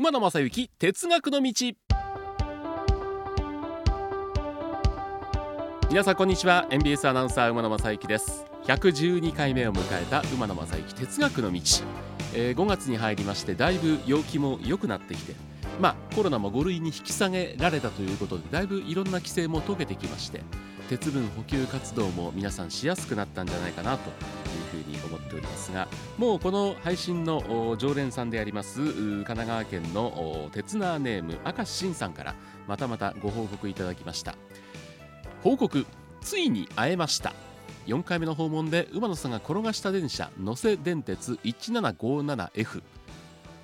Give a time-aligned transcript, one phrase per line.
[0.00, 1.52] 馬野正幸哲学の道。
[5.90, 6.66] 皆さんこんにちは。
[6.70, 8.46] NBS アナウンサー馬野正幸です。
[8.64, 11.60] 112回目を迎えた馬野正幸哲学の道、
[12.34, 15.34] えー、5月に入りましてだいぶ陽気も良くなってきて
[15.78, 20.40] まあコロナも5類に引き下げられたということでだいぶいろんな規制も解けてきまして
[20.88, 24.10] 鉄分補給活動も皆さんしやすくなったんじゃないかなと
[24.56, 32.34] いうふうに思っておりますがもうこの配信の常連さんであります神奈川県の鉄ナーネーム明石慎さんから
[32.66, 34.36] またまたご報告いただきました。
[35.42, 35.86] 報告
[36.20, 37.32] ついに会えました。
[37.86, 42.82] 4回目の訪問で馬野さんが転がした電車能勢電鉄 1757F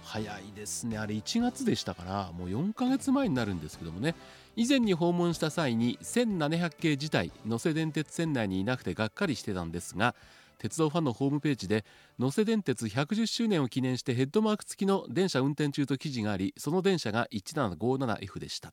[0.02, 0.98] 早いですね。
[0.98, 4.14] あれ1月でしたからもう4ヶ月前になるんですけどもね。
[4.56, 10.14] 以前に訪問した際に1700系自体能勢電鉄線内にいなくてがっかりしてたんですが
[10.59, 11.85] 鉄道ファンのホームページで
[12.18, 18.73] 能勢電鉄110周年を記念してヘッドマーク付きの電車運転中と記事がありその電車が 1757F でした。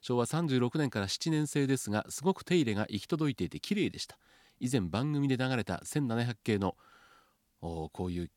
[0.00, 4.18] 昭和36年から7年製ですがすごく手入れが行き届いていて綺麗でした。
[4.58, 6.76] 以前番組で流れた1700系の
[7.60, 8.30] こういう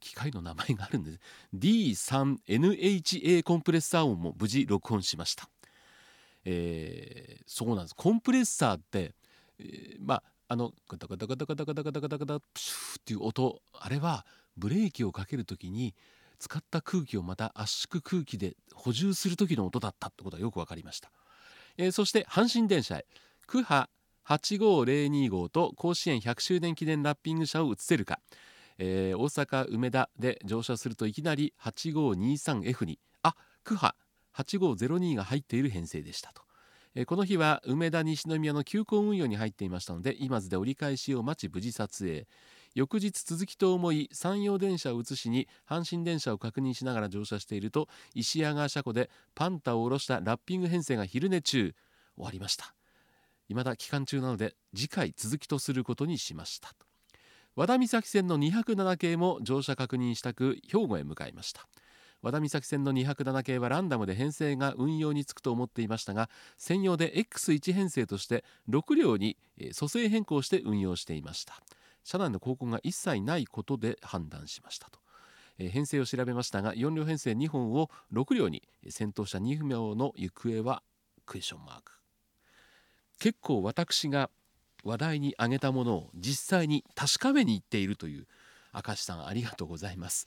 [0.00, 1.18] 機械の名前があるんです。
[1.54, 5.48] D3NHA コンプレッサー音も無事録音しました。
[6.44, 7.94] えー、そうなんです。
[7.94, 9.14] コンプレッサーって、
[9.58, 15.94] えー、まああのガタガタガタガタガタガタガタガタプシューっていう音あれはブレーキをかける時に
[16.38, 21.10] 使った空気をまた圧縮空気で補充する時の音だったってことがよく分かりました、
[21.78, 23.06] えー、そして阪神電車へ
[23.46, 23.88] 区波
[24.26, 28.20] 8502号と甲子園100周年記念ラッピング車を移せるか、
[28.78, 33.34] えー、大阪梅田で乗車するといきなり 8523F にあ
[33.64, 33.94] 区波
[34.36, 36.42] 8502が入っている編成でしたと、
[37.06, 42.28] この日は梅田西宮の急行運用に入っていましたので今津で折り返しを待ち無事撮影。
[42.76, 51.74] 翌日続きと思い山陽電車を移しに阪神電車を確認しながら乗車していると石屋川車庫でパンタを下ろしたラッピング編成が昼寝中。
[52.16, 52.76] 終わりました。
[53.48, 56.74] 未だ期間中なので次回続きとすることにしました。
[57.56, 61.66] 和田岬線の207系も乗車確認したく兵庫へ向かいました。
[62.24, 69.36] 和田岬線の207系はランダムで編成が運用につくと思っていましたが専用で X1 編成として6両に
[69.72, 71.62] 蘇生変更して運用していました。
[72.02, 75.00] 車内の航行が一切ないことで判断しましたと。
[75.58, 80.82] 編成を調べましたが4両編成2本を6両に先頭車2秒の行方は
[81.26, 81.92] クエスチョンマーク。
[83.18, 84.30] 結構私が
[84.82, 88.26] 話題に挙げたものを実際に確かめに行っているという
[88.72, 90.26] 明石さんありがとうございます。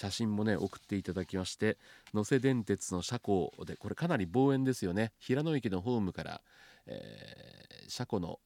[0.00, 1.76] 写真もね送っていただきまして
[2.14, 5.12] 能勢電鉄の車庫でこれかなり望遠ですよね。
[5.18, 6.40] 平野駅のホームから、
[6.86, 8.40] えー、車庫の、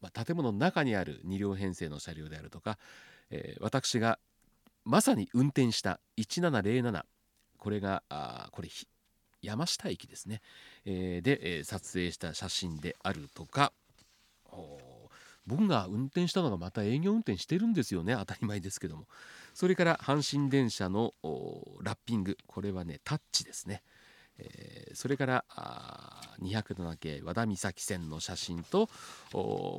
[0.00, 2.78] まあ、建物の中にある2両編成の車両であるとか、
[3.28, 4.18] えー、私が
[4.86, 7.02] まさに運転した1707
[7.58, 8.70] これがあこれ
[9.42, 10.40] 山下駅ですね、
[10.86, 13.74] えー、で、え、撮影した写真であるとか
[15.46, 18.14] 僕が運転したのがまた営業運転してるんですよね。
[18.18, 19.06] 当たり前ですけども。
[19.56, 21.14] それから阪神電車の
[21.80, 22.36] ラッピング。
[22.46, 23.82] これはねタッチですね、
[24.36, 25.44] えー、それから
[26.42, 28.90] 207系和田岬線の写真と、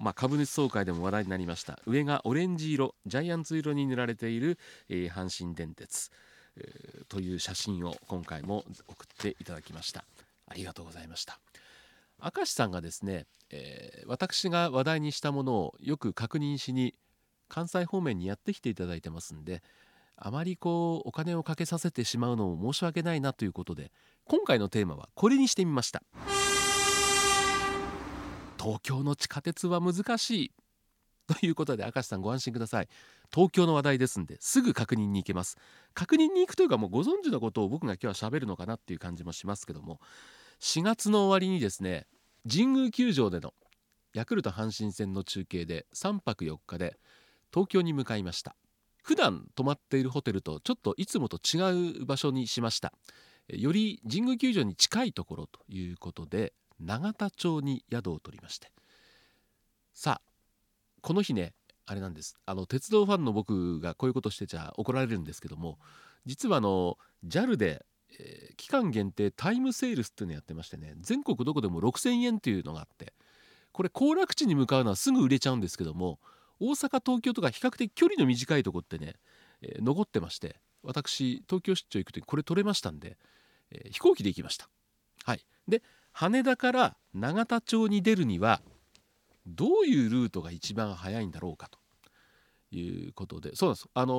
[0.01, 1.77] まあ、株主総会でも話題になりました。
[1.85, 4.57] 上がオレンジ色ジャイアンツ色に塗られている、
[4.89, 6.09] えー、阪神電鉄、
[6.55, 10.05] えー、という写真を今回も送っていただきました。
[10.47, 11.39] ありがとうございました。
[12.19, 16.95] 明石さんがですね、えー、私が話題にしたものをよく確認しに
[17.47, 19.63] 関西方面にやってきていただいてますんで
[20.15, 23.91] あまりこうお金をかけさせてしまうのも申し訳ないなということで
[24.25, 26.03] 今回のテーマはこれにしてみました。
[28.59, 30.51] 東京の地下鉄は難しい。
[31.27, 32.87] ということで明石さんご安心ください。
[33.33, 35.57] 東京の話題ですんですぐ確認に行けます。
[35.93, 39.99] 確認に行くというかもうご存知のことを僕が今日は喋るのかなっていう感じもしますけども
[40.61, 42.07] 4月の終わりにですね
[42.49, 43.53] 神宮球場での
[44.13, 46.97] ヤクルト阪神戦の中継で3泊4日で
[47.53, 48.55] 東京に向かいました。
[49.03, 52.93] 普段泊まっているホテルとちょっといつもと違う場所にしました。
[53.47, 58.71] より神宮球場に近いところということで永田町に宿を取りまして。
[59.93, 60.31] さあ
[61.01, 61.53] この日ね
[61.85, 62.35] あれなんです。
[62.45, 65.79] あの鉄道ファンの僕がこういうことしてちゃ怒られるんですけども
[66.25, 67.85] 実はあの JAL で、
[68.19, 73.13] えー、期間限定タイムセールスっていうのやってましてね全国どこでも6,000円っていうのがあって
[73.71, 76.19] これ行楽地に向かうのはすぐ売れちゃうんですけども
[76.59, 79.15] 大阪東京とか比較的距離の短いとこってね、
[79.61, 83.17] えー、残ってまして私東京出張行く時これ取れましたんで、
[83.71, 84.69] えー、飛行機で行きました。
[85.25, 85.45] はい。
[85.67, 88.61] で羽田から永田町に出るには
[89.45, 91.79] どういうルートが一番早いんだろうかと。
[92.71, 93.55] いうことで。
[93.55, 93.89] そうなんです。
[93.93, 94.13] あの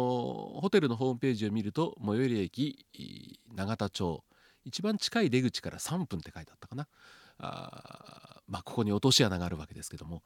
[0.61, 2.87] ホテルのホームページを見ると最寄り駅
[3.55, 4.25] 永田町
[4.65, 6.89] 一番近い出口から3分って書いてあったかな。
[7.39, 10.23] あまあここに落とし穴があるわけですけども。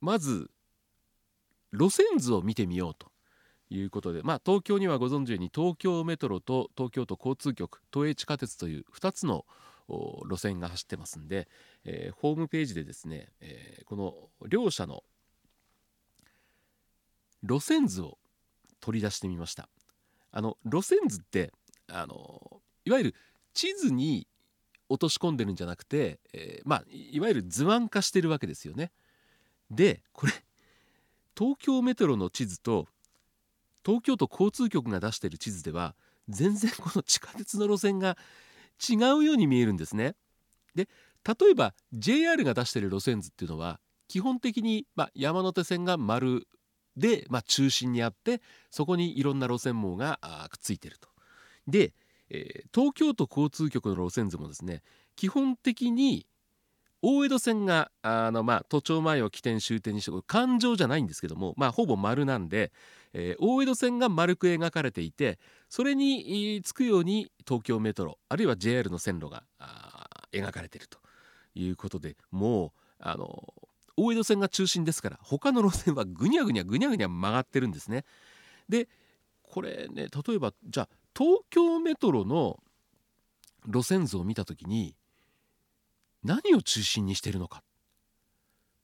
[0.00, 0.50] まず
[1.72, 3.10] 路線図を見てみようと
[3.70, 9.46] いうことで、まあ、東京にはご存知ように東京メトロと東京都交通局都営地下鉄という2つの
[9.88, 11.48] 路線が走ってますんで、
[11.84, 15.02] えー、ホームページでですね、えー、この両者の
[17.42, 18.18] 路線図を
[18.80, 19.68] 取り出してみました。
[20.30, 21.52] あの路線図って
[21.88, 23.14] あのいわゆる
[23.52, 24.26] 地図に
[24.88, 28.92] 落とし込んでるんじゃなくて、えー、まあいわゆる図案化してるわけですよね。
[29.70, 30.32] でこれ
[31.38, 32.86] 東京メトロの地図と
[33.84, 35.94] 東京都交通局が出している地図では
[36.28, 38.16] 全然この地下鉄の路線が
[38.88, 40.14] 違うように見えるんですね。
[40.74, 40.88] で
[41.24, 46.46] 例えば JR が出している路線図っていうのは基本的に、まあ、山手線が丸
[46.96, 48.40] で、まあ、中心にあって
[48.70, 50.18] そこにいろんな路線網が
[50.50, 51.08] くっついてると。
[51.66, 51.94] で、
[52.28, 54.82] えー、東京都交通局の路線図もですね
[55.14, 56.26] 基本的に
[57.02, 62.72] 大江戸線があの、まあ、都庁前を起点終点にして環状じゃないんですけども、まあ、ほぼ丸なんで、
[63.12, 69.42] えー、大江戸線が丸く描かれていてそれにつくように東京メトロあるいは JR の線路が
[70.32, 70.98] 描かれていると
[71.54, 72.70] いうことでもう
[73.00, 73.52] あの
[73.96, 78.04] 大江戸線が中心ですから他の路線はぐにゃぐにゃぐにゃぐにゃ曲がってるんですね。
[78.68, 78.88] で
[79.42, 82.58] これね例えばじゃあ東京メトロの
[83.66, 84.94] 路線図を見た時に
[86.24, 87.62] 何を中心にしているのか。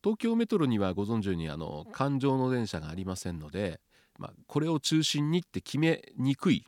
[0.02, 3.80] 東京メトロにはご存知のようにあの環状の電車がありませんので、
[4.18, 6.64] まあ、これを中心にって決めにくい。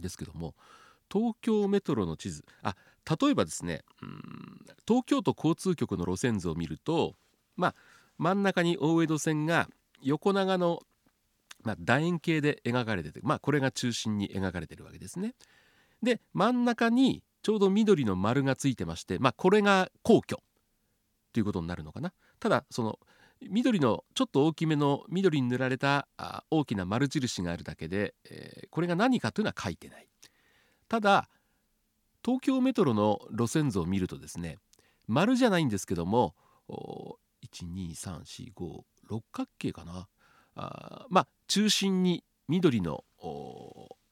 [0.00, 0.54] ですけども
[1.12, 2.44] 東京メトロの地図。
[2.62, 2.76] あ
[3.20, 7.14] 例えばですねうん東京都交通局の路線図を見ると、
[7.56, 7.74] まあ、
[8.18, 9.68] 真ん中に大江戸線が
[10.02, 10.80] 横長の、
[11.62, 15.34] まあ、楕円形で描かれてて、まあ、これが中心に描かれてるわけですね。
[16.02, 20.36] で真ん中にちょうど緑の丸がついてまして、まあ、これが皇居
[21.32, 22.12] ということになるのかな。
[22.40, 22.98] ただその
[23.40, 26.08] 緑のちょっと大きめの緑に塗られた
[26.50, 30.08] 大きな丸印があるだけで、えー、これが何かというのは書いてない。
[30.88, 31.28] ただ
[32.24, 34.58] 東京メトロの路線図を見るとですね
[35.06, 36.34] 丸じゃないんですけども
[37.52, 40.08] 12345六角形かな。
[40.56, 43.04] あまあ中心に緑の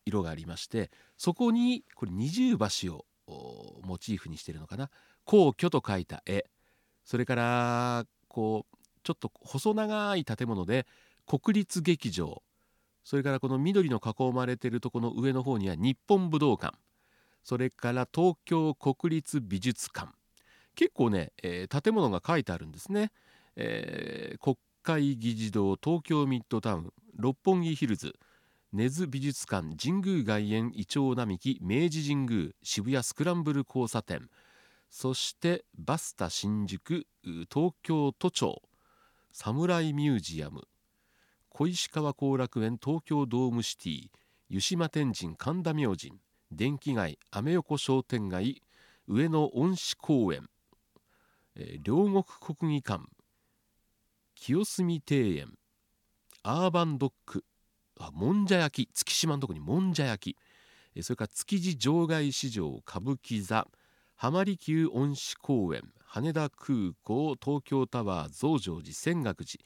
[0.04, 4.90] 色がありましてそこにこれ二重橋をモチーフにしてるのかな？
[5.24, 6.44] 皇居と書いた絵。
[7.04, 10.86] それからこうちょっと細長い建物で
[11.26, 12.42] 国立劇場。
[13.04, 16.76] それからこの緑の囲まれてるとこの上の方には日本武道館。
[17.44, 20.12] それから東京国立美術館。
[20.74, 23.12] 結構ね、えー、建物が書いてあるんですね、
[23.54, 28.14] えー、国会議事堂東京ミッドタウン六本木ヒルズ。
[28.76, 34.28] 根津美術館神宮外苑イチョウ並木明治神宮渋谷スクランブル交差点。
[34.90, 37.06] そしてバスタ新宿
[37.50, 38.60] 東京都庁。
[39.32, 40.64] サムライミュージアム。
[41.48, 44.10] 小石川後楽園東京ドームシティ。
[44.50, 46.12] 湯島天神神田明神。
[46.50, 48.60] 電気街アメ横商店街。
[49.08, 50.50] 上野恩賜公園、
[51.54, 52.24] えー、両国
[52.58, 53.04] 国技館。
[54.34, 55.54] 清澄庭園。
[56.42, 57.42] アーバンドック。
[57.98, 58.90] あもんじゃ焼き。
[58.92, 60.34] 月島のとこにもんじゃ焼
[60.94, 61.02] き。
[61.02, 63.66] それから築地場外市場歌舞伎座。
[64.16, 65.82] 浜離宮恩賜公園。
[66.06, 69.62] 羽田空港東京タワー増上寺泉岳寺、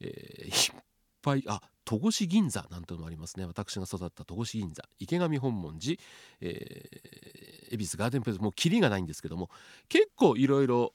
[0.00, 0.82] えー、いっ
[1.22, 3.44] ぱいあ戸越銀座なんてのもありますね。
[3.46, 4.82] 私が育った戸越銀座。
[4.98, 6.00] 池上本門寺、
[6.40, 8.40] えー、恵比寿ガーデンプレス。
[8.40, 9.50] もうキリがないんですけども。
[9.88, 10.92] 結構いろいろ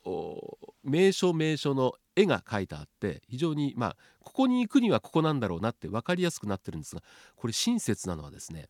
[0.84, 7.02] 名所名所の絵が描いてあって非常にまあここに行くにはここなんだろうなって分かりやすくなってるんですが
[7.36, 8.70] これ親切なのはですね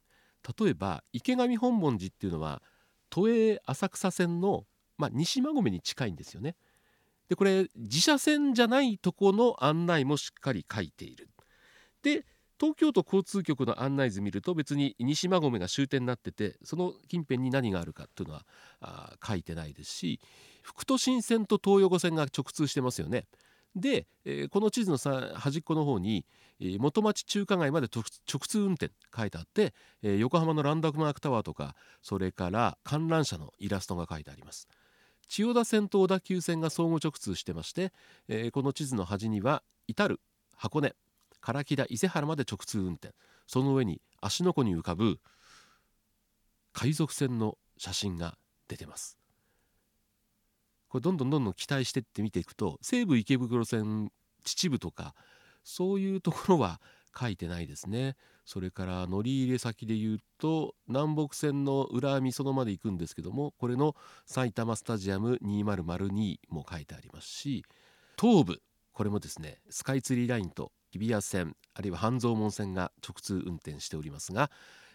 [0.60, 2.62] 例えば池上本門寺っていうのは
[3.10, 4.66] 都営浅草線の、
[4.98, 6.56] まあ、西馬込に近いんですよね。
[7.28, 11.30] でこれ自社線じゃないとこの案内もしっかり書いている。
[12.04, 12.26] で
[12.60, 18.46] 東京都交通局の案内図見ると別に西馬込が終点になっててその近辺に何があるかっていうのは
[18.82, 20.20] あ書いてないですし
[20.62, 23.26] 副都心線と東横線が直通してますよね。
[23.76, 26.26] で、えー、この地図のさ端っこの方に、
[26.60, 28.04] えー、元町中華街まで直
[28.40, 34.68] 通運転書いてあって、えー、横浜のランドマークタワーとかそれから観覧車のイラストが書いてあります。
[35.28, 37.94] 千代田線と小田急線が相互直通してまして、
[38.28, 40.20] えー、この地図の端には至る
[40.56, 40.96] 箱根
[41.42, 43.14] 唐木田伊勢原まで直通運転。
[43.48, 45.20] その上に芦ノ湖に浮かぶ
[46.74, 49.18] 海賊船の写真が出てます。
[50.90, 54.12] これどんどんどんどん期待してって見ていくと西武池袋線
[54.44, 55.14] 秩父とか
[55.64, 56.82] そういうところは
[57.18, 58.16] 書いてないですね。
[58.46, 67.64] それから乗り入れ先で言うと南北線の裏見園まで行くんですけどもこれの埼玉スタジアム2002も書いてありますし
[68.20, 68.60] 東武
[68.92, 74.50] これもですねスカイツリーラインと日比谷線あるいは半蔵門線が直通運転しておりますが、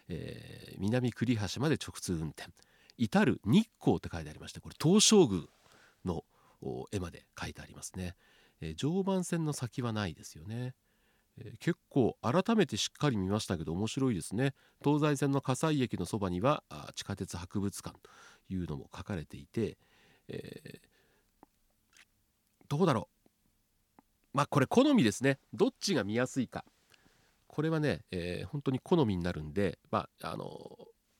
[0.07, 2.51] えー、南栗橋まで直通運転。
[2.97, 5.43] 至る日光って書いてありましてこれ東照宮
[6.05, 6.23] の
[6.91, 8.15] 絵まで書いてありますね、
[8.61, 10.73] えー、常磐線の先はないですよね。
[11.37, 14.53] えー、結構改めてしっかり見ましたけど面白いですね。
[14.83, 16.63] 東西線の葛西駅のそばには
[16.95, 18.09] 地下鉄博物館と
[18.53, 19.77] いうのも書かれていて、
[20.29, 20.79] えー、
[22.69, 23.14] どうだろう。
[24.35, 25.39] まあこれ好みですね。
[25.53, 26.65] どっちが見やすいか。
[27.47, 30.45] これはね、えー、本当に好みになるんでまああの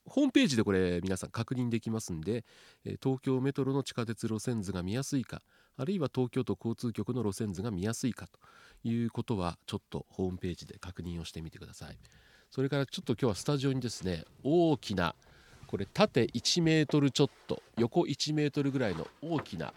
[0.05, 2.43] ホームページでこれ皆さん確認できますんで
[2.84, 5.41] え東京メトロの地下鉄路線図が見やすいか
[5.77, 8.39] あるいは東京都交通局の路線図が見やすいかと
[8.88, 11.98] いうことはちょっとホームページで確認をしてみてください。
[12.51, 15.15] それからちょっと今日はスタジオにですね大きな
[15.67, 19.74] これ縦1メートルちょっと横1メートルぐらいの大きな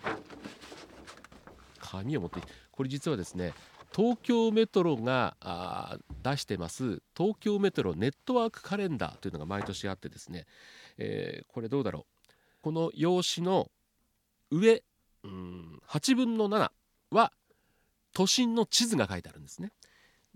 [1.78, 2.40] 紙を持って
[2.78, 3.54] これ実はですね
[3.92, 5.34] 東京メトロが
[6.22, 10.46] 出してます東京メトロネットワークカレンダーというのが毎年あってですね、
[10.96, 12.32] えー、これどうだろう
[12.62, 13.68] この用紙の
[14.52, 14.84] 上
[15.24, 16.70] うん8分の7
[17.10, 17.32] は
[18.12, 19.72] 都心の地図が書いてあるんですね。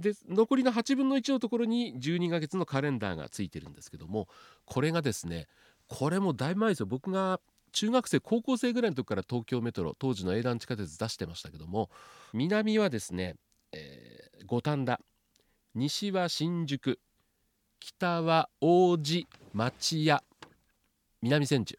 [0.01, 4.27] で残りの8分の1のところに12ヶ月のカレンダーがついてるんですけども
[4.65, 5.47] これがですね
[5.87, 7.39] これもだいぶ前ですよ僕が
[7.73, 11.91] 中学生高校生ぐらいの時から東京メトロ当時の営団地下鉄出してましたけども
[12.33, 13.37] 南はですね、
[13.73, 15.01] えー、五反田
[15.75, 16.99] 西は新宿
[17.81, 20.23] 北は王子町屋
[21.23, 21.79] 南千住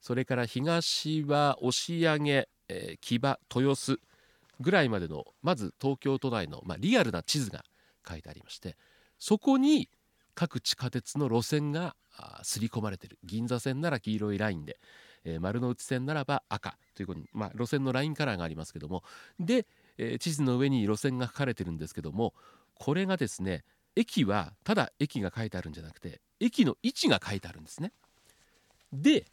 [0.00, 3.98] それから東は押上、えー、木場豊洲
[4.60, 7.64] ぐらいまでのまず東京都内の、まあ、リアルな地図が
[8.06, 8.76] 書いてありまして
[9.18, 9.88] そこに
[10.34, 11.96] 各地下鉄の路線が
[12.42, 13.18] 刷り込まれている。
[13.24, 14.78] 銀座線なら黄色いラインで、
[15.24, 19.02] えー、丸の内線ならば赤ということに、まあ、路線のラインカラーがありますけども
[19.38, 19.66] で、
[19.98, 22.34] えー、地図の上に路線が書かれてるんですけども
[22.74, 23.64] これがですね
[23.96, 27.92] 駅はただ駅が書いてあるんじゃなくて駅の位置が書いてあるんですね。
[28.92, 29.26] で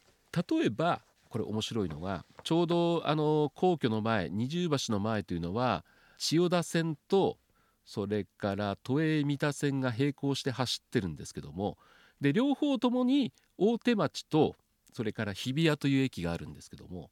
[0.50, 5.84] 例えばこれ面白いのがちょうどあの皇居の前二重橋の前というのは
[6.18, 7.38] 千代田線と
[7.84, 11.78] それから都営三田線が並行して走ってるんですけども
[12.20, 14.56] で両方ともに大手町と
[14.92, 17.10] それから日比谷という駅があるんですけども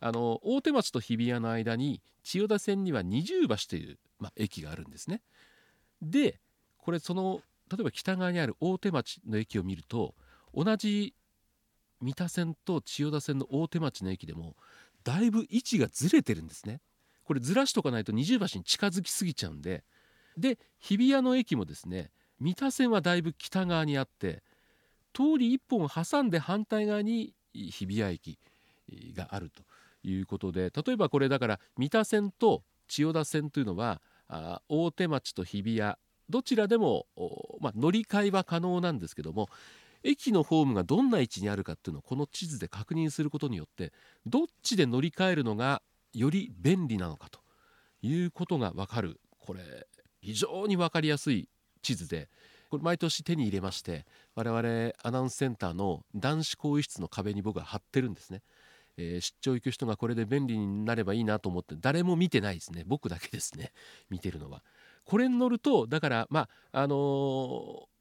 [0.00, 5.22] あの大手町と日比谷の間に千代田線には二重橋という、まあ、駅があるんですね。
[6.02, 6.38] で
[6.78, 10.14] これその例えば北側にある大手町の駅を見ると
[10.54, 11.14] 同じ
[12.00, 14.56] 三田線と千代田線の大手町の駅でも
[15.04, 16.80] だいぶ位置がずれてるんですね
[17.24, 19.84] これずらしとかないと二重橋に近づきすぎちゃうんで
[20.36, 24.42] で日比谷の駅もですね三田線はだいぶ北側にあって
[25.18, 28.38] 通り1本挟んで反対側に日比谷駅
[29.16, 29.64] があると
[30.08, 34.00] いうことで例えばこれだから三田線と千代田線というのは
[34.68, 35.94] 大手町と日比谷
[36.30, 37.06] どちらでも、
[37.60, 39.48] まあ、乗り換えは可能なんですけども
[40.04, 43.92] 駅のホームがどんな位置にあるかっていうのをこの地図で確認することによって
[44.24, 45.82] どっちで乗り換えるのが
[46.12, 47.40] より便利なのかと
[48.02, 49.20] いうことが分かる。
[49.40, 49.60] これ
[50.20, 51.48] 非常に分かりやすい
[51.82, 52.28] 地図で
[52.68, 58.42] これ毎年手に入れまして我々アナウンスセンターの男子更衣室の壁に僕は貼ってるんですね、
[58.96, 62.84] えー、出張行く人がこれで便利になればいいなと思って誰も見てないですね。
[62.86, 63.72] 僕だけですね。
[64.10, 64.62] 見てるのは。
[65.04, 67.98] これに乗るとだからまああのー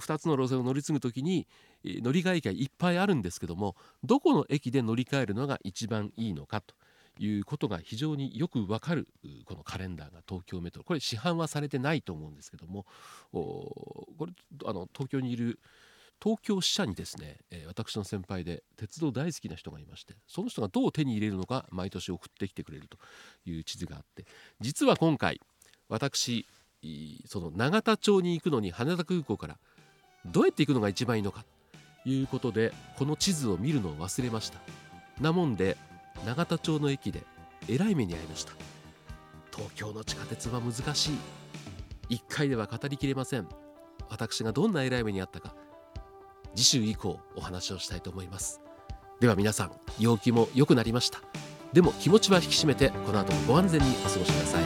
[0.00, 1.48] 2つの路線を乗り継ぐ時に
[1.84, 6.74] 乗り換え駅がいっぱいあるんですけどもどこの駅で乗り換えるのが一番いいのかと。
[7.18, 9.08] いうことが非常によくわかる
[9.44, 10.84] このカレンダーが東京メトロ。
[10.84, 12.86] これ市販はされてないと思うんですけども
[13.32, 14.32] これ
[14.66, 15.58] あの東京にいる
[16.22, 22.96] 東京支社にですね、え私の先輩で鉄道大好きな人がいましてその人がどう手に入れるのか毎年送ってきてくれると
[23.44, 24.24] いう地図があって
[24.60, 25.40] 実は今回
[25.88, 26.46] 私
[27.26, 29.58] その永田町に行くのに羽田空港から
[30.24, 31.44] どうやって行くのが一番いいのか
[32.04, 34.60] ということでこの地図を見るのを忘れました。
[35.20, 35.76] なもんで
[36.24, 37.24] 永田町の駅で
[37.68, 38.52] えらい目に遭いました。
[39.54, 41.12] 東京の地下鉄は難し
[42.08, 42.16] い。
[42.16, 43.48] 1回では語りきれません。
[44.08, 45.54] 私がどんなえらい目に遭ったか
[46.54, 48.60] 次週以降お話をしたいと思います。
[49.20, 51.20] では皆さん陽気も良くなりました。
[51.72, 54.64] でも気持ちは引き締めてこの後もご安全にお過ごしください。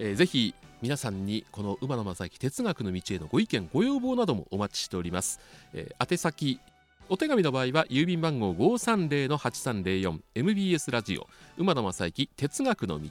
[0.00, 5.40] えー、ぜひ皆さんにこの馬野正幸哲学の道へのご意見ご要望などもお待ちしております、
[5.74, 6.60] えー、宛先
[7.08, 13.08] お手紙の場合は郵便番号530-8304 MBS ラジオ馬野正幸哲学の道。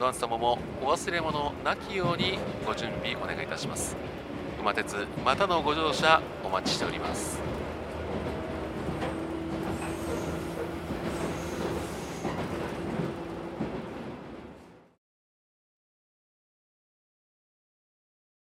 [0.00, 3.98] ドアン様もお忘れ物なきようにご準備お願いいたします。
[4.60, 7.51] 馬鉄またのご乗車お待ちしております。